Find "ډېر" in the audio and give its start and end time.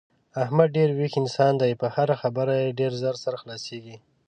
0.77-0.89, 2.79-2.91